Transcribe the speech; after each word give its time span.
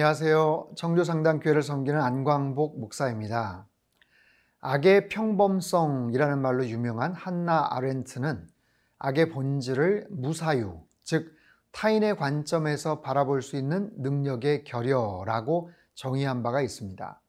안녕하세요. 0.00 0.70
청조상당교회를 0.76 1.62
섬기는 1.62 2.00
안광복 2.00 2.80
목사입니다. 2.80 3.66
악의 4.62 5.08
평범성이라는 5.08 6.40
말로 6.40 6.66
유명한 6.66 7.12
한나 7.12 7.68
아렌트는 7.70 8.48
악의 8.98 9.28
본질을 9.28 10.06
무사유, 10.08 10.80
즉 11.02 11.36
타인의 11.72 12.16
관점에서 12.16 13.02
바라볼 13.02 13.42
수 13.42 13.56
있는 13.56 13.90
능력의 13.98 14.64
결여라고 14.64 15.70
정의한 15.94 16.42
바가 16.42 16.62
있습니다. 16.62 17.20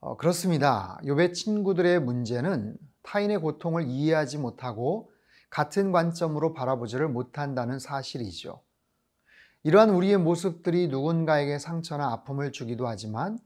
어, 0.00 0.16
그렇습니다. 0.16 0.98
욥의 1.04 1.34
친구들의 1.34 2.00
문제는 2.00 2.76
타인의 3.04 3.38
고통을 3.38 3.84
이해하지 3.86 4.38
못하고 4.38 5.12
같은 5.50 5.92
관점으로 5.92 6.52
바라보지를 6.52 7.06
못한다는 7.06 7.78
사실이죠. 7.78 8.65
이러한 9.66 9.90
우리의 9.90 10.16
모습들이 10.18 10.86
누군가에게 10.86 11.58
상처나 11.58 12.12
아픔을 12.12 12.52
주기도 12.52 12.86
하지만 12.86 13.36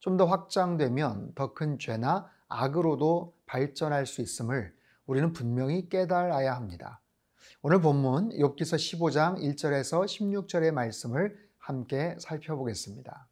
좀 0.00 0.18
더 0.18 0.26
확장되면 0.26 1.32
더 1.34 1.54
큰 1.54 1.78
죄나 1.78 2.28
악으로도 2.48 3.32
발전할 3.46 4.04
수 4.04 4.20
있음을 4.20 4.74
우리는 5.06 5.32
분명히 5.32 5.88
깨달아야 5.88 6.54
합니다. 6.54 7.00
오늘 7.62 7.80
본문 7.80 8.28
욥기서 8.28 8.76
15장 8.76 9.38
1절에서 9.38 10.04
16절의 10.04 10.72
말씀을 10.72 11.34
함께 11.56 12.14
살펴보겠습니다. 12.18 13.26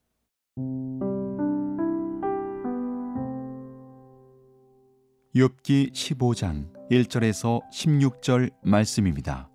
욥기 5.35 5.93
15장 5.93 6.73
1절에서 6.91 7.61
16절 7.71 8.53
말씀입니다. 8.62 9.51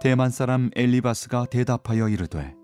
대만 0.00 0.30
사람 0.30 0.70
엘리바스가 0.76 1.46
대답하여 1.46 2.08
이르되 2.08 2.54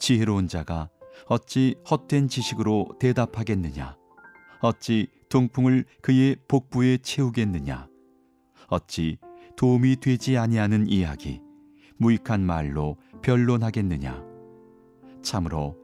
지혜로운 0.00 0.48
자가 0.48 0.88
어찌 1.26 1.76
헛된 1.88 2.26
지식으로 2.26 2.88
대답하겠느냐? 2.98 3.96
어찌 4.60 5.06
동풍을 5.28 5.84
그의 6.02 6.36
복부에 6.48 6.98
채우겠느냐? 6.98 7.88
어찌 8.66 9.18
도움이 9.56 10.00
되지 10.00 10.36
아니하는 10.38 10.88
이야기 10.88 11.40
무익한 11.98 12.40
말로 12.40 12.96
변론하겠느냐? 13.22 14.24
참으로 15.22 15.76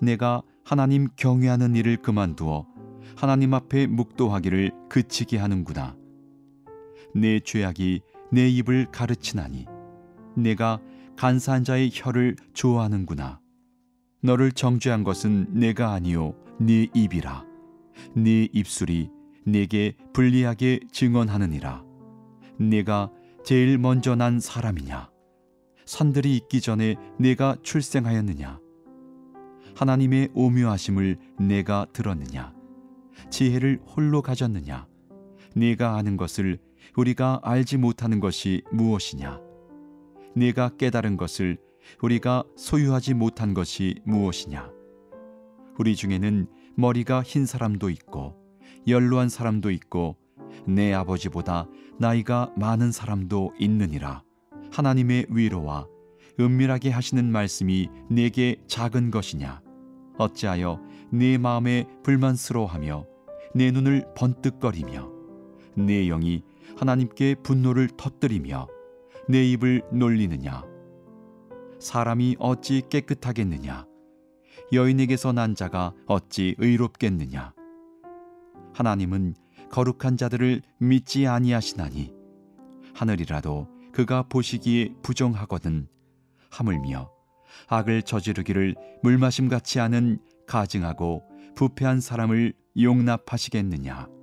내가 0.00 0.42
하나님 0.64 1.08
경외하는 1.16 1.76
일을 1.76 1.98
그만두어 1.98 2.66
하나님 3.14 3.52
앞에 3.52 3.86
묵도하기를 3.86 4.72
그치게 4.88 5.36
하는구나. 5.36 5.96
내 7.14 7.40
죄악이 7.40 8.00
내 8.32 8.48
입을 8.48 8.86
가르치나니 8.90 9.66
내가 10.36 10.80
간사한 11.16 11.64
자의 11.64 11.90
혀를 11.92 12.36
좋아하는구나. 12.54 13.40
너를 14.22 14.52
정죄한 14.52 15.04
것은 15.04 15.46
내가 15.50 15.92
아니요 15.92 16.34
네 16.58 16.88
입이라. 16.94 17.44
네 18.14 18.48
입술이 18.52 19.10
내게 19.44 19.96
불리하게 20.12 20.80
증언하느니라. 20.92 21.84
내가 22.58 23.10
제일 23.44 23.78
먼저 23.78 24.14
난 24.14 24.40
사람이냐? 24.40 25.10
산들이 25.86 26.36
있기 26.36 26.60
전에 26.60 26.96
내가 27.18 27.56
출생하였느냐? 27.62 28.60
하나님의 29.74 30.28
오묘하심을 30.34 31.18
내가 31.38 31.86
들었느냐? 31.92 32.54
지혜를 33.30 33.80
홀로 33.86 34.22
가졌느냐? 34.22 34.86
네가 35.56 35.96
아는 35.96 36.16
것을 36.16 36.58
우리가 36.96 37.40
알지 37.42 37.78
못하는 37.78 38.20
것이 38.20 38.62
무엇이냐? 38.70 39.49
네가 40.34 40.76
깨달은 40.76 41.16
것을 41.16 41.58
우리가 42.02 42.44
소유하지 42.56 43.14
못한 43.14 43.54
것이 43.54 43.96
무엇이냐? 44.04 44.70
우리 45.78 45.96
중에는 45.96 46.46
머리가 46.76 47.22
흰 47.22 47.46
사람도 47.46 47.90
있고 47.90 48.36
연로한 48.86 49.28
사람도 49.28 49.70
있고 49.70 50.16
내 50.66 50.92
아버지보다 50.92 51.68
나이가 51.98 52.52
많은 52.56 52.92
사람도 52.92 53.54
있느니라. 53.58 54.22
하나님의 54.72 55.26
위로와 55.30 55.86
은밀하게 56.38 56.90
하시는 56.90 57.30
말씀이 57.30 57.88
내게 58.08 58.56
작은 58.66 59.10
것이냐? 59.10 59.60
어찌하여 60.18 60.80
네 61.10 61.38
마음에 61.38 61.86
불만스러워하며 62.02 63.06
내 63.54 63.70
눈을 63.70 64.06
번뜩거리며 64.16 65.10
내 65.76 66.06
영이 66.06 66.42
하나님께 66.76 67.36
분노를 67.42 67.88
터뜨리며 67.96 68.68
내 69.28 69.44
입을 69.50 69.82
놀리느냐? 69.92 70.64
사람이 71.78 72.36
어찌 72.38 72.82
깨끗하겠느냐? 72.90 73.86
여인에게서 74.72 75.32
난 75.32 75.54
자가 75.54 75.92
어찌 76.06 76.54
의롭겠느냐? 76.58 77.52
하나님은 78.74 79.34
거룩한 79.70 80.16
자들을 80.16 80.62
믿지 80.78 81.26
아니하시나니 81.26 82.12
하늘이라도 82.94 83.68
그가 83.92 84.24
보시기에 84.24 84.94
부정하거든 85.02 85.88
하물며 86.50 87.10
악을 87.68 88.02
저지르기를 88.02 88.74
물마심 89.02 89.48
같지 89.48 89.80
않은 89.80 90.18
가증하고 90.46 91.22
부패한 91.54 92.00
사람을 92.00 92.54
용납하시겠느냐? 92.80 94.19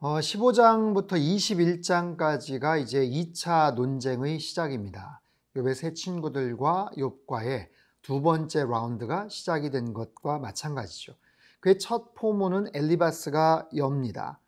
어, 0.00 0.20
15장부터 0.20 1.14
21장까지가 1.18 2.80
이제 2.80 3.04
2차 3.04 3.74
논쟁의 3.74 4.38
시작입니다. 4.38 5.20
욥의 5.56 5.74
세 5.74 5.92
친구들과 5.92 6.90
욥과의 6.96 7.66
두 8.02 8.22
번째 8.22 8.62
라운드가 8.62 9.28
시작이 9.28 9.70
된 9.70 9.92
것과 9.92 10.38
마찬가지죠. 10.38 11.14
그의 11.58 11.80
첫 11.80 12.14
포문은 12.14 12.68
엘리바스가 12.74 13.70
엽니다. 13.76 14.38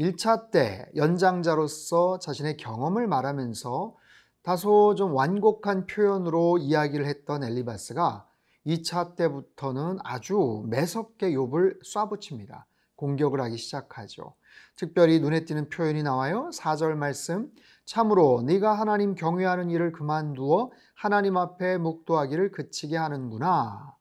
1차 0.00 0.50
때 0.50 0.90
연장자로서 0.96 2.18
자신의 2.18 2.56
경험을 2.56 3.06
말하면서 3.06 3.94
다소 4.42 4.96
좀 4.96 5.14
완곡한 5.14 5.86
표현으로 5.86 6.58
이야기를 6.58 7.06
했던 7.06 7.44
엘리바스가 7.44 8.26
2차 8.66 9.14
때부터는 9.14 9.98
아주 10.02 10.64
매섭게 10.66 11.30
욥을 11.30 11.84
쏴붙입니다. 11.84 12.64
공격을 12.96 13.40
하기 13.42 13.58
시작하죠. 13.58 14.34
특별히 14.76 15.20
눈에 15.20 15.44
띄는 15.44 15.68
표현이 15.68 16.02
나와요. 16.02 16.50
4절 16.52 16.94
말씀. 16.94 17.50
참으로 17.84 18.42
네가 18.44 18.74
하나님 18.74 19.14
경외하는 19.14 19.70
일을 19.70 19.92
그만두어 19.92 20.70
하나님 20.94 21.36
앞에 21.36 21.78
묵도하기를 21.78 22.52
그치게 22.52 22.96
하는구나. 22.96 23.94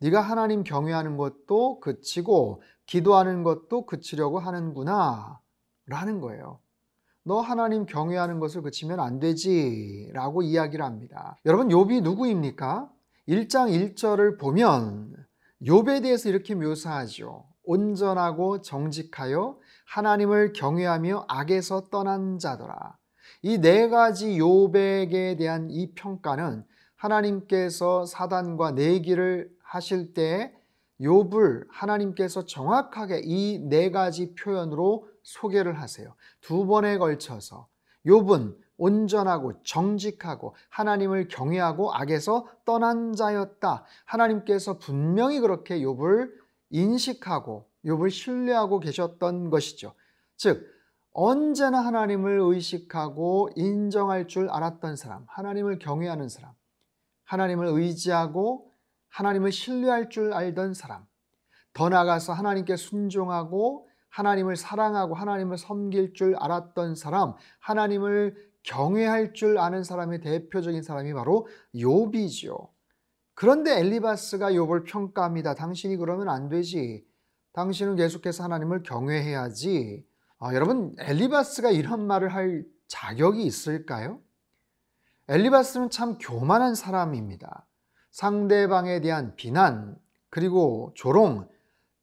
네가 0.00 0.20
하나님 0.20 0.64
경외하는 0.64 1.16
것도 1.16 1.80
그치고 1.80 2.62
기도하는 2.86 3.42
것도 3.42 3.86
그치려고 3.86 4.38
하는구나. 4.38 5.40
라는 5.86 6.20
거예요. 6.20 6.58
너 7.24 7.40
하나님 7.40 7.86
경외하는 7.86 8.40
것을 8.40 8.62
그치면 8.62 9.00
안 9.00 9.20
되지. 9.20 10.10
라고 10.12 10.42
이야기를 10.42 10.84
합니다. 10.84 11.38
여러분, 11.46 11.68
욥이 11.68 12.02
누구입니까? 12.02 12.90
1장 13.28 13.94
1절을 13.94 14.38
보면 14.38 15.14
욥에 15.62 16.02
대해서 16.02 16.28
이렇게 16.28 16.54
묘사하죠. 16.54 17.44
온전하고 17.64 18.62
정직하여 18.62 19.56
하나님을 19.92 20.54
경외하며 20.54 21.26
악에서 21.28 21.90
떠난 21.90 22.38
자더라. 22.38 22.96
이 23.42 23.58
네 23.58 23.88
가지 23.90 24.38
요백에 24.38 25.36
대한 25.36 25.68
이 25.70 25.92
평가는 25.94 26.64
하나님께서 26.96 28.06
사단과 28.06 28.70
내기를 28.70 29.50
하실 29.62 30.14
때 30.14 30.54
욥을 31.00 31.66
하나님께서 31.68 32.46
정확하게 32.46 33.20
이 33.24 33.58
네 33.68 33.90
가지 33.90 34.34
표현으로 34.34 35.08
소개를 35.22 35.78
하세요. 35.78 36.14
두 36.40 36.66
번에 36.66 36.96
걸쳐서 36.96 37.68
욥은 38.06 38.56
온전하고 38.78 39.62
정직하고 39.62 40.54
하나님을 40.70 41.28
경외하고 41.28 41.92
악에서 41.94 42.46
떠난 42.64 43.12
자였다. 43.12 43.84
하나님께서 44.06 44.78
분명히 44.78 45.38
그렇게 45.38 45.80
욥을 45.80 46.41
인식하고 46.72 47.70
욥을 47.84 48.10
신뢰하고 48.10 48.80
계셨던 48.80 49.50
것이죠. 49.50 49.94
즉 50.36 50.66
언제나 51.12 51.80
하나님을 51.80 52.40
의식하고 52.40 53.50
인정할 53.54 54.26
줄 54.26 54.48
알았던 54.48 54.96
사람, 54.96 55.24
하나님을 55.28 55.78
경외하는 55.78 56.28
사람, 56.28 56.52
하나님을 57.24 57.66
의지하고 57.66 58.72
하나님을 59.10 59.52
신뢰할 59.52 60.08
줄 60.08 60.32
알던 60.32 60.74
사람, 60.74 61.06
더 61.74 61.88
나아가서 61.88 62.32
하나님께 62.32 62.76
순종하고 62.76 63.88
하나님을 64.08 64.56
사랑하고 64.56 65.14
하나님을 65.14 65.58
섬길 65.58 66.14
줄 66.14 66.36
알았던 66.36 66.94
사람, 66.94 67.34
하나님을 67.60 68.52
경외할 68.62 69.32
줄 69.32 69.58
아는 69.58 69.84
사람의 69.84 70.20
대표적인 70.20 70.82
사람이 70.82 71.12
바로 71.14 71.46
욥이죠. 71.74 72.68
그런데 73.42 73.76
엘리바스가 73.76 74.52
욥을 74.52 74.84
평가합니다. 74.84 75.56
당신이 75.56 75.96
그러면 75.96 76.28
안 76.28 76.48
되지. 76.48 77.04
당신은 77.54 77.96
계속해서 77.96 78.44
하나님을 78.44 78.84
경외해야지. 78.84 80.06
아, 80.38 80.54
여러분 80.54 80.94
엘리바스가 80.96 81.72
이런 81.72 82.06
말을 82.06 82.32
할 82.32 82.64
자격이 82.86 83.42
있을까요? 83.42 84.20
엘리바스는 85.26 85.90
참 85.90 86.18
교만한 86.18 86.76
사람입니다. 86.76 87.66
상대방에 88.12 89.00
대한 89.00 89.34
비난 89.34 89.98
그리고 90.30 90.92
조롱 90.94 91.48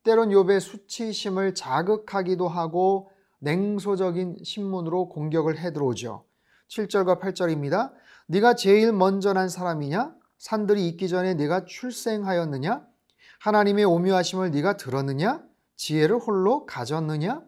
때론 0.03 0.31
욥의 0.31 0.59
수치심을 0.59 1.55
자극하기도 1.55 2.49
하고 2.49 3.11
냉소적인 3.39 4.39
신문으로 4.43 5.07
공격을 5.07 5.57
해 5.57 5.71
들어오죠. 5.71 6.25
7절과 6.67 7.21
8절입니다. 7.21 7.93
네가 8.27 8.55
제일 8.55 8.91
먼저 8.91 9.31
난 9.31 9.47
사람이냐? 9.47 10.18
산들이 10.39 10.87
있기 10.87 11.09
전에 11.09 11.35
네가 11.35 11.65
출생하였느냐? 11.65 12.87
하나님의 13.39 13.85
오묘하심을 13.85 14.51
네가 14.51 14.77
들었느냐? 14.77 15.43
지혜를 15.75 16.17
홀로 16.17 16.65
가졌느냐? 16.65 17.43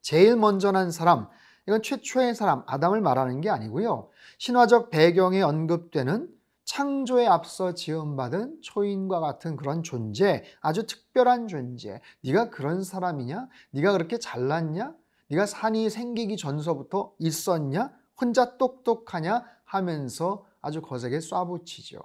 제일 0.00 0.36
먼저 0.36 0.72
난 0.72 0.90
사람, 0.90 1.28
이건 1.66 1.82
최초의 1.82 2.34
사람, 2.34 2.64
아담을 2.66 3.02
말하는 3.02 3.40
게 3.42 3.50
아니고요. 3.50 4.08
신화적 4.38 4.90
배경에 4.90 5.42
언급되는 5.42 6.28
창조에 6.64 7.26
앞서 7.26 7.74
지음받은 7.74 8.58
초인과 8.62 9.20
같은 9.20 9.56
그런 9.56 9.82
존재, 9.82 10.44
아주 10.60 10.86
특별한 10.86 11.48
존재. 11.48 12.00
네가 12.22 12.48
그런 12.50 12.82
사람이냐? 12.82 13.48
네가 13.70 13.92
그렇게 13.92 14.18
잘났냐? 14.18 14.94
네가 15.28 15.44
산이 15.44 15.90
생기기 15.90 16.38
전서부터 16.38 17.12
있었냐? 17.18 17.92
혼자 18.18 18.56
똑똑하냐? 18.56 19.44
하면서 19.64 20.44
아주 20.60 20.82
거세게 20.82 21.18
쏴붙이죠. 21.18 22.00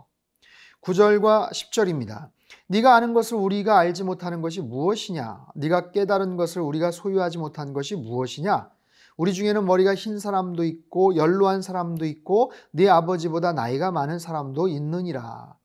9절과 0.81 1.51
10절입니다. 1.51 2.29
네가 2.67 2.95
아는 2.95 3.13
것을 3.13 3.37
우리가 3.37 3.77
알지 3.77 4.03
못하는 4.03 4.41
것이 4.41 4.61
무엇이냐? 4.61 5.47
네가 5.55 5.91
깨달은 5.91 6.35
것을 6.35 6.61
우리가 6.61 6.91
소유하지 6.91 7.37
못한 7.37 7.73
것이 7.73 7.95
무엇이냐? 7.95 8.69
우리 9.15 9.33
중에는 9.33 9.65
머리가 9.65 9.95
흰 9.95 10.19
사람도 10.19 10.63
있고 10.63 11.15
연로한 11.15 11.61
사람도 11.61 12.05
있고 12.05 12.51
네 12.71 12.89
아버지보다 12.89 13.53
나이가 13.53 13.91
많은 13.91 14.19
사람도 14.19 14.67
있느니라. 14.67 15.55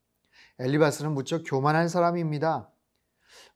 엘리바스는 0.59 1.13
무척 1.13 1.43
교만한 1.45 1.87
사람입니다. 1.87 2.69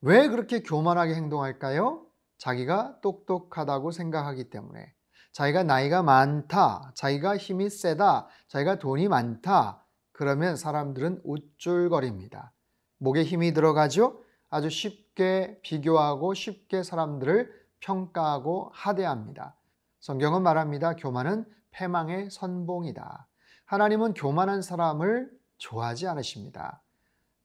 왜 0.02 0.28
그렇게 0.28 0.62
교만하게 0.64 1.16
행동할까요? 1.16 2.06
자기가 2.38 3.00
똑똑하다고 3.02 3.92
생각하기 3.92 4.50
때문에. 4.50 4.94
자기가 5.34 5.64
나이가 5.64 6.04
많다, 6.04 6.92
자기가 6.94 7.38
힘이 7.38 7.70
세다, 7.70 8.28
자기가 8.48 8.78
돈이 8.80 9.08
많다. 9.08 9.84
그러면 10.12 10.56
사람들은 10.56 11.22
우쭐거립니다. 11.26 12.54
목에 13.00 13.24
힘이 13.24 13.52
들어가죠? 13.52 14.22
아주 14.50 14.70
쉽게 14.70 15.60
비교하고 15.64 16.36
쉽게 16.36 16.84
사람들을 16.84 17.52
평가하고 17.80 18.70
하대합니다. 18.74 19.56
성경은 20.00 20.44
말합니다. 20.44 20.96
교만은 20.96 21.46
패망의 21.72 22.30
선봉이다. 22.30 23.28
하나님은 23.66 24.14
교만한 24.14 24.62
사람을 24.62 25.32
좋아하지 25.58 26.08
않으십니다. 26.08 26.84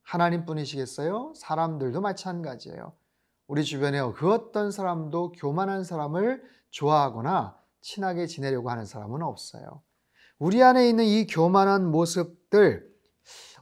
하나님 0.02 0.44
뿐이시겠어요? 0.44 1.32
사람들도 1.35 2.02
마찬가지예요. 2.02 2.93
우리 3.46 3.64
주변에 3.64 4.00
그 4.12 4.31
어떤 4.31 4.70
사람도 4.70 5.32
교만한 5.32 5.85
사람을 5.85 6.43
좋아하거나 6.70 7.57
친하게 7.80 8.26
지내려고 8.26 8.70
하는 8.70 8.84
사람은 8.84 9.22
없어요. 9.22 9.82
우리 10.38 10.62
안에 10.62 10.88
있는 10.88 11.04
이 11.04 11.26
교만한 11.26 11.90
모습들 11.90 12.88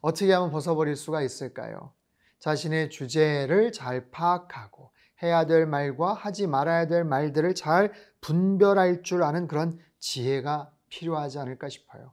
어떻게 0.01 0.33
하면 0.33 0.51
벗어버릴 0.51 0.97
수가 0.97 1.23
있을까요? 1.23 1.93
자신의 2.39 2.91
주제를 2.91 3.73
잘 3.73 4.11
파악하고 4.11 4.91
해야 5.23 5.47
될 5.47 5.67
말과 5.67 6.13
하지 6.13 6.47
말아야 6.47 6.87
될 6.87 7.05
말들을 7.05 7.55
잘 7.55 7.93
분별할 8.21 9.03
줄 9.03 9.23
아는 9.23 9.49
그런 9.49 9.79
지혜가 9.99 10.71
필요하지 10.89 11.39
않을까 11.39 11.69
싶어요. 11.69 12.13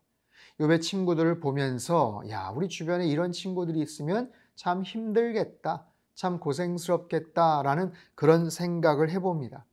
요배 0.60 0.80
친구들을 0.80 1.40
보면서 1.40 2.22
야, 2.30 2.50
우리 2.56 2.70
주변에 2.70 3.08
이런 3.08 3.32
친구들이 3.32 3.80
있으면 3.82 4.32
참 4.56 4.84
힘들겠다. 4.84 5.86
참 6.16 6.40
고생스럽겠다라는 6.40 7.92
그런 8.16 8.50
생각을 8.50 9.10
해봅니다. 9.10 9.66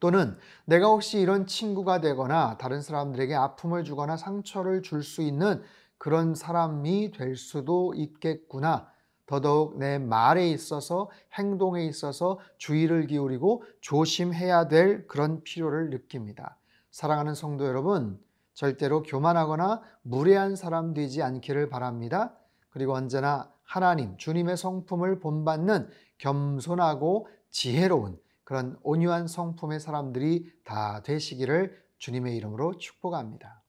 또는 0.00 0.36
내가 0.64 0.86
혹시 0.88 1.20
이런 1.20 1.46
친구가 1.46 2.00
되거나 2.00 2.56
다른 2.58 2.80
사람들에게 2.82 3.34
아픔을 3.34 3.84
주거나 3.84 4.16
상처를 4.16 4.82
줄 4.82 5.02
수 5.02 5.22
있는 5.22 5.62
그런 5.98 6.34
사람이 6.34 7.12
될 7.12 7.36
수도 7.36 7.94
있겠구나. 7.94 8.88
더더욱 9.26 9.78
내 9.78 9.98
말에 9.98 10.50
있어서 10.50 11.08
행동에 11.38 11.84
있어서 11.86 12.38
주의를 12.58 13.06
기울이고 13.06 13.64
조심해야 13.80 14.68
될 14.68 15.06
그런 15.06 15.42
필요를 15.42 15.90
느낍니다. 15.90 16.58
사랑하는 16.90 17.34
성도 17.34 17.66
여러분, 17.66 18.20
절대로 18.52 19.02
교만하거나 19.02 19.82
무례한 20.02 20.56
사람 20.56 20.92
되지 20.94 21.22
않기를 21.22 21.70
바랍니다. 21.70 22.34
그리고 22.68 22.94
언제나 22.94 23.50
하나님, 23.62 24.16
주님의 24.18 24.56
성품을 24.56 25.20
본받는 25.20 25.88
겸손하고 26.18 27.26
지혜로운 27.50 28.18
그런 28.44 28.78
온유한 28.82 29.26
성품의 29.26 29.80
사람들이 29.80 30.52
다 30.64 31.02
되시기를 31.02 31.82
주님의 31.98 32.36
이름으로 32.36 32.78
축복합니다. 32.78 33.62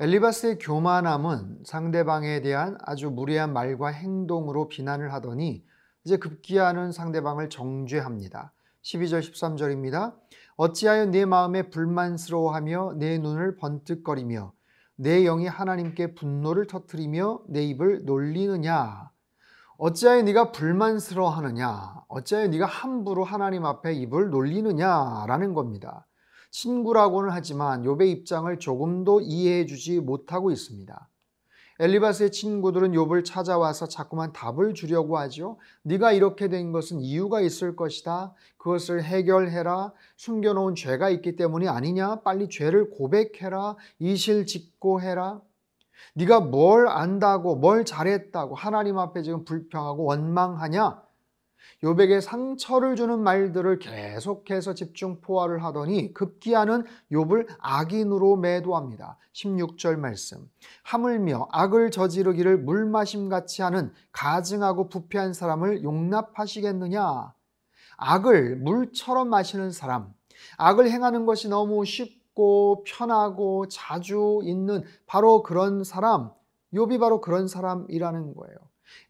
엘리바스의 0.00 0.58
교만함은 0.60 1.64
상대방에 1.64 2.40
대한 2.40 2.78
아주 2.82 3.10
무례한 3.10 3.52
말과 3.52 3.88
행동으로 3.88 4.68
비난을 4.68 5.12
하더니 5.12 5.64
이제 6.04 6.16
급기야는 6.16 6.92
상대방을 6.92 7.50
정죄합니다. 7.50 8.52
12절 8.82 9.20
13절입니다. 9.20 10.14
어찌하여 10.56 11.06
내 11.06 11.24
마음에 11.24 11.70
불만스러워하며 11.70 12.94
내 12.96 13.18
눈을 13.18 13.56
번뜩거리며 13.56 14.52
내 14.96 15.22
영이 15.22 15.46
하나님께 15.46 16.14
분노를 16.14 16.66
터뜨리며 16.66 17.42
내 17.48 17.62
입을 17.64 18.04
놀리느냐? 18.04 19.10
어찌하여 19.76 20.22
네가 20.22 20.50
불만스러워하느냐? 20.50 22.02
어찌하여 22.08 22.48
네가 22.48 22.66
함부로 22.66 23.22
하나님 23.22 23.64
앞에 23.64 23.92
입을 23.94 24.30
놀리느냐라는 24.30 25.54
겁니다. 25.54 26.06
친구라고는 26.50 27.30
하지만 27.30 27.84
욥의 27.84 28.08
입장을 28.08 28.58
조금도 28.58 29.20
이해해 29.20 29.66
주지 29.66 30.00
못하고 30.00 30.50
있습니다. 30.50 31.08
엘리바스의 31.80 32.32
친구들은 32.32 32.92
욥을 32.92 33.24
찾아와서 33.24 33.86
자꾸만 33.86 34.32
답을 34.32 34.74
주려고 34.74 35.16
하죠. 35.18 35.58
네가 35.82 36.12
이렇게 36.12 36.48
된 36.48 36.72
것은 36.72 37.00
이유가 37.00 37.40
있을 37.40 37.76
것이다. 37.76 38.34
그것을 38.56 39.04
해결해라. 39.04 39.92
숨겨놓은 40.16 40.74
죄가 40.74 41.08
있기 41.10 41.36
때문이 41.36 41.68
아니냐? 41.68 42.22
빨리 42.22 42.48
죄를 42.48 42.90
고백해라. 42.90 43.76
이실 44.00 44.46
짓고 44.46 45.02
해라. 45.02 45.40
네가 46.14 46.40
뭘 46.40 46.88
안다고 46.88 47.54
뭘 47.54 47.84
잘했다고 47.84 48.56
하나님 48.56 48.98
앞에 48.98 49.22
지금 49.22 49.44
불평하고 49.44 50.04
원망하냐? 50.04 51.07
요백에 51.84 52.20
상처를 52.20 52.96
주는 52.96 53.20
말들을 53.20 53.78
계속해서 53.78 54.74
집중 54.74 55.20
포화를 55.20 55.62
하더니 55.64 56.12
급기야는 56.12 56.84
욥을 57.12 57.46
악인으로 57.58 58.36
매도합니다. 58.36 59.16
16절 59.32 59.96
말씀. 59.96 60.50
하물며 60.82 61.48
악을 61.52 61.90
저지르기를 61.90 62.58
물마심 62.58 63.28
같이 63.28 63.62
하는 63.62 63.92
가증하고 64.12 64.88
부패한 64.88 65.32
사람을 65.32 65.82
용납하시겠느냐? 65.82 67.32
악을 67.98 68.56
물처럼 68.56 69.28
마시는 69.28 69.72
사람, 69.72 70.12
악을 70.56 70.90
행하는 70.90 71.26
것이 71.26 71.48
너무 71.48 71.84
쉽고 71.84 72.84
편하고 72.86 73.66
자주 73.68 74.40
있는 74.44 74.84
바로 75.06 75.42
그런 75.42 75.84
사람, 75.84 76.30
욥이 76.72 77.00
바로 77.00 77.20
그런 77.20 77.48
사람이라는 77.48 78.34
거예요. 78.34 78.56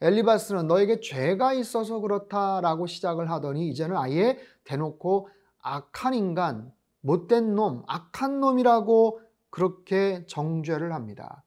엘리바스는 0.01 0.67
너에게 0.67 1.01
죄가 1.01 1.53
있어서 1.55 2.01
그렇다라고 2.01 2.87
시작을 2.87 3.31
하더니 3.31 3.69
이제는 3.69 3.97
아예 3.97 4.39
대놓고 4.65 5.29
악한 5.61 6.15
인간, 6.15 6.73
못된 7.01 7.55
놈, 7.55 7.83
악한 7.87 8.41
놈이라고 8.41 9.21
그렇게 9.51 10.25
정죄를 10.27 10.93
합니다. 10.93 11.45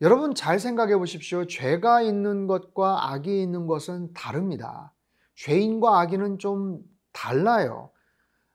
여러분 0.00 0.34
잘 0.34 0.58
생각해 0.58 0.96
보십시오. 0.98 1.46
죄가 1.46 2.02
있는 2.02 2.46
것과 2.46 3.12
악이 3.12 3.42
있는 3.42 3.66
것은 3.66 4.12
다릅니다. 4.12 4.92
죄인과 5.36 6.00
악인은 6.00 6.38
좀 6.38 6.80
달라요. 7.12 7.90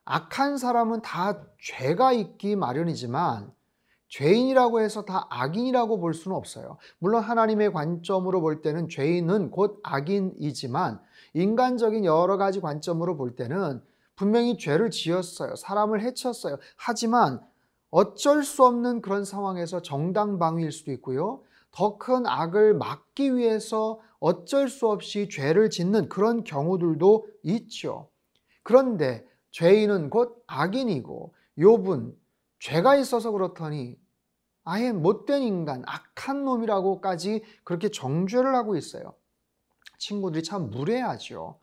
악한 0.04 0.58
사람은 0.58 1.02
다 1.02 1.44
죄가 1.58 2.12
있기 2.12 2.56
마련이지만 2.56 3.52
죄인이라고 4.12 4.80
해서 4.82 5.06
다 5.06 5.26
악인이라고 5.30 5.98
볼 5.98 6.12
수는 6.12 6.36
없어요. 6.36 6.76
물론 6.98 7.22
하나님의 7.22 7.72
관점으로 7.72 8.42
볼 8.42 8.60
때는 8.60 8.90
죄인은 8.90 9.50
곧 9.50 9.80
악인이지만 9.82 11.00
인간적인 11.32 12.04
여러 12.04 12.36
가지 12.36 12.60
관점으로 12.60 13.16
볼 13.16 13.36
때는 13.36 13.82
분명히 14.14 14.58
죄를 14.58 14.90
지었어요. 14.90 15.56
사람을 15.56 16.02
해쳤어요. 16.02 16.58
하지만 16.76 17.40
어쩔 17.90 18.44
수 18.44 18.66
없는 18.66 19.00
그런 19.00 19.24
상황에서 19.24 19.80
정당방위일 19.80 20.72
수도 20.72 20.92
있고요. 20.92 21.40
더 21.70 21.96
큰 21.96 22.26
악을 22.26 22.74
막기 22.74 23.34
위해서 23.34 23.98
어쩔 24.20 24.68
수 24.68 24.88
없이 24.88 25.30
죄를 25.30 25.70
짓는 25.70 26.10
그런 26.10 26.44
경우들도 26.44 27.26
있죠. 27.44 28.10
그런데 28.62 29.26
죄인은 29.52 30.10
곧 30.10 30.44
악인이고 30.46 31.34
욥은 31.56 32.14
죄가 32.60 32.96
있어서 32.96 33.30
그렇더니 33.32 34.01
아예 34.64 34.92
못된 34.92 35.42
인간, 35.42 35.82
악한 35.86 36.44
놈이라고까지 36.44 37.42
그렇게 37.64 37.88
정죄를 37.88 38.54
하고 38.54 38.76
있어요. 38.76 39.14
친구들이 39.98 40.42
참 40.42 40.70
무례하죠. 40.70 41.58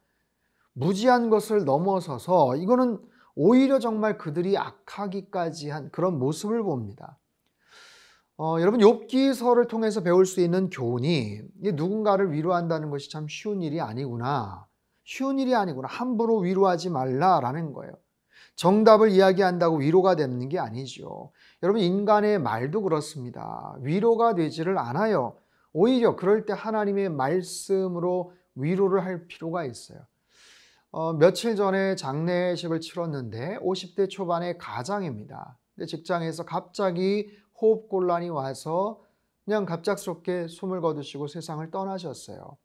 무지한 0.73 1.29
것을 1.29 1.65
넘어서서 1.65 2.55
이거는 2.57 2.99
오히려 3.35 3.79
정말 3.79 4.17
그들이 4.17 4.57
악하기까지 4.57 5.69
한 5.69 5.91
그런 5.91 6.19
모습을 6.19 6.61
봅니다. 6.63 7.17
어, 8.37 8.57
여러분 8.61 8.79
욥기서를 8.79 9.67
통해서 9.67 10.01
배울 10.01 10.25
수 10.25 10.39
있는 10.39 10.69
교훈이 10.69 11.41
누군가를 11.55 12.31
위로한다는 12.31 12.89
것이 12.89 13.11
참 13.11 13.27
쉬운 13.27 13.61
일이 13.61 13.81
아니구나. 13.81 14.65
쉬운 15.03 15.39
일이 15.39 15.55
아니구나. 15.55 15.87
함부로 15.89 16.37
위로하지 16.37 16.89
말라라는 16.89 17.73
거예요. 17.73 17.93
정답을 18.59 19.11
이야기한다고 19.11 19.77
위로가 19.77 20.17
되는 20.17 20.49
게 20.49 20.59
아니죠. 20.59 21.31
여러분 21.63 21.81
인간의 21.81 22.39
말도 22.39 22.81
그렇습니다. 22.81 23.73
위로가 23.79 24.35
되지를 24.35 24.77
않아요. 24.77 25.37
오히려 25.71 26.17
그럴 26.17 26.45
때 26.45 26.51
하나님의 26.51 27.07
말씀으로 27.07 28.33
위로를 28.55 29.05
할 29.05 29.27
필요가 29.27 29.63
있어요. 29.63 29.99
어, 30.91 31.13
며칠 31.13 31.55
전에 31.55 31.95
장례식을 31.95 32.81
치렀는데 32.81 33.59
50대 33.59 34.09
초반의 34.09 34.57
가장입니다. 34.57 35.57
근데 35.73 35.85
직장에서 35.85 36.43
갑자기 36.43 37.31
호흡곤란이 37.61 38.27
와서 38.27 38.99
그냥 39.45 39.65
갑작스럽게 39.65 40.49
숨을 40.49 40.81
거두시고 40.81 41.27
세상을 41.27 41.71
떠나셨어요. 41.71 42.57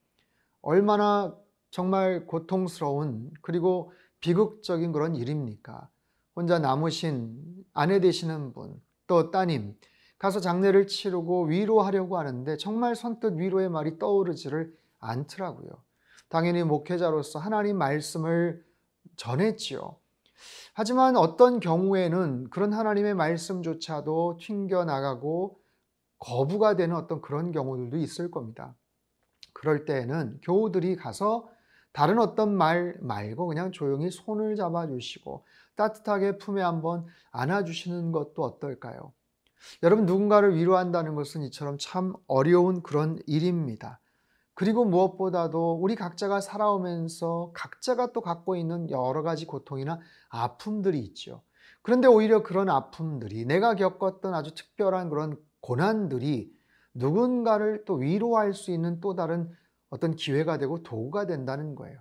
얼마나 0.60 1.36
정말 1.70 2.26
고통스러운 2.26 3.30
그리고 3.42 3.92
비극적인 4.24 4.92
그런 4.92 5.16
일입니까? 5.16 5.90
혼자 6.34 6.58
남으신 6.58 7.66
아내 7.74 8.00
되시는 8.00 8.54
분, 8.54 8.80
또 9.06 9.30
따님, 9.30 9.76
가서 10.16 10.40
장례를 10.40 10.86
치르고 10.86 11.44
위로하려고 11.44 12.16
하는데 12.16 12.56
정말 12.56 12.96
선뜻 12.96 13.36
위로의 13.36 13.68
말이 13.68 13.98
떠오르지를 13.98 14.74
않더라고요. 14.98 15.68
당연히 16.30 16.64
목회자로서 16.64 17.38
하나님 17.38 17.76
말씀을 17.76 18.64
전했지요. 19.16 19.94
하지만 20.72 21.16
어떤 21.16 21.60
경우에는 21.60 22.48
그런 22.48 22.72
하나님의 22.72 23.12
말씀조차도 23.12 24.38
튕겨나가고 24.40 25.60
거부가 26.18 26.76
되는 26.76 26.96
어떤 26.96 27.20
그런 27.20 27.52
경우들도 27.52 27.98
있을 27.98 28.30
겁니다. 28.30 28.74
그럴 29.52 29.84
때에는 29.84 30.40
교우들이 30.42 30.96
가서 30.96 31.46
다른 31.94 32.18
어떤 32.18 32.52
말 32.56 32.96
말고 33.00 33.46
그냥 33.46 33.70
조용히 33.70 34.10
손을 34.10 34.56
잡아주시고 34.56 35.44
따뜻하게 35.76 36.38
품에 36.38 36.60
한번 36.60 37.06
안아주시는 37.30 38.10
것도 38.10 38.42
어떨까요? 38.42 39.12
여러분 39.84 40.04
누군가를 40.04 40.56
위로한다는 40.56 41.14
것은 41.14 41.42
이처럼 41.44 41.78
참 41.78 42.12
어려운 42.26 42.82
그런 42.82 43.20
일입니다. 43.26 44.00
그리고 44.54 44.84
무엇보다도 44.84 45.78
우리 45.80 45.94
각자가 45.94 46.40
살아오면서 46.40 47.52
각자가 47.54 48.12
또 48.12 48.20
갖고 48.20 48.56
있는 48.56 48.90
여러 48.90 49.22
가지 49.22 49.46
고통이나 49.46 50.00
아픔들이 50.28 50.98
있죠. 50.98 51.42
그런데 51.82 52.08
오히려 52.08 52.42
그런 52.42 52.70
아픔들이 52.70 53.44
내가 53.44 53.76
겪었던 53.76 54.34
아주 54.34 54.52
특별한 54.56 55.10
그런 55.10 55.36
고난들이 55.60 56.52
누군가를 56.92 57.84
또 57.84 57.94
위로할 57.94 58.52
수 58.52 58.72
있는 58.72 59.00
또 59.00 59.14
다른 59.14 59.54
어떤 59.94 60.16
기회가 60.16 60.58
되고 60.58 60.82
도구가 60.82 61.26
된다는 61.26 61.76
거예요. 61.76 62.00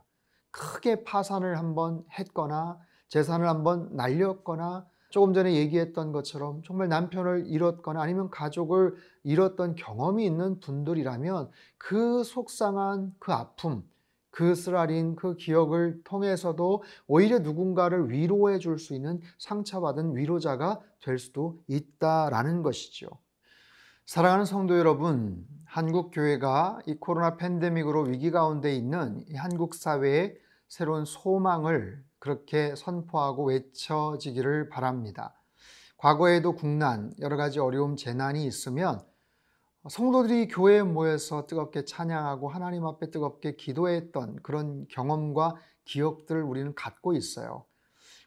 크게 0.51 1.03
파산을 1.03 1.57
한번 1.59 2.03
했거나 2.17 2.79
재산을 3.07 3.47
한번 3.47 3.95
날렸거나 3.95 4.87
조금 5.11 5.33
전에 5.35 5.53
얘기했던 5.53 6.11
것처럼 6.11 6.63
정말 6.63 6.89
남편을 6.89 7.45
잃었거나 7.45 8.01
아니면 8.01 8.31
가족을 8.31 8.95
잃었던 9.23 9.75
경험이 9.75 10.25
있는 10.25 10.59
분들이라면 10.59 11.51
그 11.77 12.23
속상한 12.23 13.13
그 13.19 13.31
아픔, 13.31 13.83
그 14.31 14.55
쓰라린 14.55 15.15
그 15.15 15.35
기억을 15.35 16.01
통해서도 16.03 16.81
오히려 17.05 17.37
누군가를 17.39 18.09
위로해 18.09 18.57
줄 18.57 18.79
수 18.79 18.95
있는 18.95 19.21
상처받은 19.37 20.15
위로자가 20.15 20.81
될 21.01 21.19
수도 21.19 21.61
있다라는 21.67 22.63
것이죠. 22.63 23.07
사랑하는 24.05 24.43
성도 24.43 24.77
여러분, 24.77 25.47
한국 25.63 26.11
교회가 26.11 26.79
이 26.87 26.95
코로나 26.95 27.37
팬데믹으로 27.37 28.01
위기 28.01 28.31
가운데 28.31 28.75
있는 28.75 29.23
한국 29.37 29.73
사회의 29.73 30.35
새로운 30.67 31.05
소망을 31.05 32.03
그렇게 32.19 32.75
선포하고 32.75 33.45
외쳐지기를 33.45 34.67
바랍니다. 34.67 35.41
과거에도 35.95 36.53
국난, 36.53 37.13
여러 37.21 37.37
가지 37.37 37.59
어려움, 37.59 37.95
재난이 37.95 38.45
있으면 38.45 39.01
성도들이 39.89 40.49
교회에 40.49 40.83
모여서 40.83 41.47
뜨겁게 41.47 41.85
찬양하고 41.85 42.49
하나님 42.49 42.85
앞에 42.85 43.09
뜨겁게 43.09 43.55
기도했던 43.55 44.43
그런 44.43 44.85
경험과 44.89 45.55
기억들을 45.85 46.43
우리는 46.43 46.75
갖고 46.75 47.13
있어요. 47.13 47.65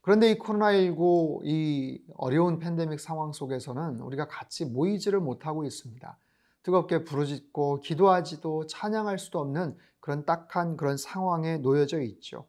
그런데 0.06 0.30
이 0.30 0.38
코로나19 0.38 1.40
이 1.42 2.00
어려운 2.14 2.60
팬데믹 2.60 3.00
상황 3.00 3.32
속에서는 3.32 3.98
우리가 3.98 4.28
같이 4.28 4.64
모이지를 4.64 5.18
못하고 5.18 5.64
있습니다. 5.64 6.16
뜨겁게 6.62 7.02
부르짖고 7.02 7.80
기도하지도 7.80 8.68
찬양할 8.68 9.18
수도 9.18 9.40
없는 9.40 9.76
그런 9.98 10.24
딱한 10.24 10.76
그런 10.76 10.96
상황에 10.96 11.58
놓여져 11.58 12.02
있죠. 12.02 12.46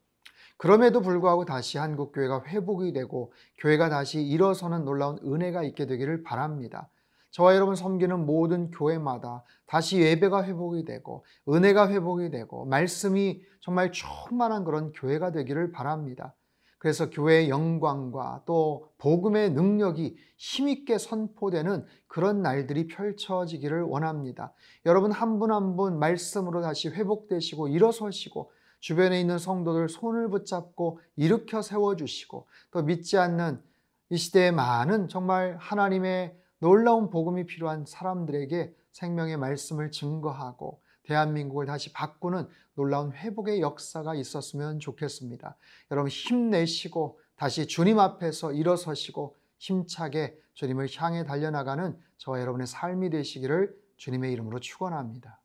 그럼에도 0.57 1.01
불구하고 1.01 1.45
다시 1.45 1.79
한국 1.79 2.11
교회가 2.11 2.43
회복이 2.45 2.93
되고 2.93 3.33
교회가 3.57 3.89
다시 3.89 4.21
일어서는 4.21 4.85
놀라운 4.85 5.17
은혜가 5.25 5.63
있게 5.63 5.87
되기를 5.87 6.21
바랍니다. 6.21 6.91
저와 7.31 7.55
여러분 7.55 7.73
섬기는 7.73 8.23
모든 8.23 8.69
교회마다 8.69 9.43
다시 9.65 9.99
예배가 9.99 10.43
회복이 10.43 10.85
되고 10.85 11.25
은혜가 11.49 11.89
회복이 11.89 12.29
되고 12.29 12.65
말씀이 12.65 13.41
정말 13.61 13.91
충만한 13.91 14.63
그런 14.63 14.93
교회가 14.93 15.31
되기를 15.31 15.71
바랍니다. 15.71 16.35
그래서 16.77 17.09
교회의 17.09 17.49
영광과 17.49 18.43
또 18.45 18.87
복음의 18.99 19.51
능력이 19.51 20.15
힘있게 20.37 20.97
선포되는 20.99 21.85
그런 22.07 22.41
날들이 22.41 22.87
펼쳐지기를 22.87 23.81
원합니다. 23.83 24.53
여러분 24.85 25.11
한 25.11 25.39
분 25.39 25.51
한 25.51 25.75
분 25.75 25.97
말씀으로 25.99 26.61
다시 26.61 26.89
회복되시고 26.89 27.67
일어서시고 27.69 28.51
주변에 28.79 29.19
있는 29.19 29.39
성도들 29.39 29.89
손을 29.89 30.29
붙잡고 30.29 30.99
일으켜 31.15 31.61
세워주시고 31.63 32.47
또 32.71 32.83
믿지 32.83 33.17
않는 33.17 33.59
이 34.09 34.17
시대의 34.17 34.51
많은 34.51 35.07
정말 35.09 35.57
하나님의 35.59 36.37
놀라운 36.59 37.09
복음이 37.09 37.45
필요한 37.47 37.85
사람들에게 37.85 38.73
생명의 38.91 39.37
말씀을 39.37 39.91
증거하고 39.91 40.79
대한민국을 41.07 41.65
다시 41.65 41.91
바꾸는 41.93 42.47
놀라운 42.75 43.11
회복의 43.13 43.61
역사가 43.61 44.13
있었으면 44.15 44.79
좋겠습니다. 44.79 45.55
여러분 45.89 46.09
힘내시고 46.09 47.19
다시 47.35 47.65
주님 47.65 47.97
앞에서 47.97 48.51
일어서시고 48.51 49.35
힘차게 49.57 50.37
주님을 50.53 50.87
향해 50.97 51.23
달려나가는 51.23 51.97
저와 52.17 52.41
여러분의 52.41 52.67
삶이 52.67 53.09
되시기를 53.09 53.75
주님의 53.95 54.33
이름으로 54.33 54.59
축원합니다. 54.59 55.39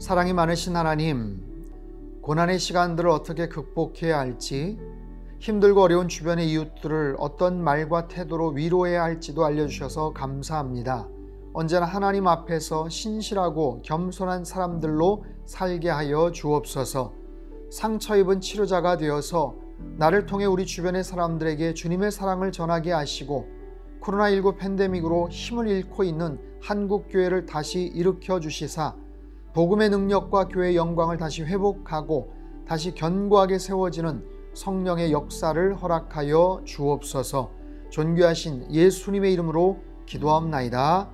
사랑이 0.00 0.32
많으신 0.32 0.74
하나님, 0.74 1.49
고난의 2.30 2.60
시간들을 2.60 3.10
어떻게 3.10 3.48
극복해야 3.48 4.16
할지, 4.16 4.78
힘들고 5.40 5.82
어려운 5.82 6.06
주변의 6.06 6.48
이웃들을 6.48 7.16
어떤 7.18 7.60
말과 7.60 8.06
태도로 8.06 8.50
위로해야 8.50 9.02
할지도 9.02 9.44
알려주셔서 9.44 10.12
감사합니다. 10.12 11.08
언제나 11.52 11.86
하나님 11.86 12.28
앞에서 12.28 12.88
신실하고 12.88 13.82
겸손한 13.82 14.44
사람들로 14.44 15.24
살게 15.44 15.88
하여 15.88 16.30
주옵소서. 16.30 17.12
상처 17.68 18.16
입은 18.16 18.40
치료자가 18.40 18.96
되어서 18.96 19.56
나를 19.96 20.26
통해 20.26 20.44
우리 20.44 20.66
주변의 20.66 21.02
사람들에게 21.02 21.74
주님의 21.74 22.12
사랑을 22.12 22.52
전하게 22.52 22.92
하시고 22.92 23.48
코로나19 24.02 24.56
팬데믹으로 24.56 25.30
힘을 25.30 25.66
잃고 25.66 26.04
있는 26.04 26.38
한국 26.62 27.06
교회를 27.10 27.46
다시 27.46 27.82
일으켜 27.82 28.38
주시사 28.38 28.94
복음의 29.52 29.90
능력과 29.90 30.48
교회의 30.48 30.76
영광을 30.76 31.16
다시 31.16 31.42
회복하고 31.42 32.32
다시 32.66 32.94
견고하게 32.94 33.58
세워지는 33.58 34.24
성령의 34.54 35.12
역사를 35.12 35.74
허락하여 35.74 36.62
주옵소서 36.64 37.50
존귀하신 37.90 38.72
예수님의 38.72 39.32
이름으로 39.32 39.78
기도하옵나이다. 40.06 41.10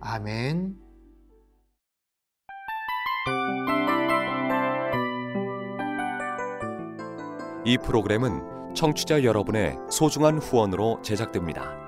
아멘. 0.00 0.76
이 7.64 7.76
프로그램은 7.78 8.74
청취자 8.74 9.24
여러분의 9.24 9.76
소중한 9.90 10.38
후원으로 10.38 11.00
제작됩니다. 11.02 11.87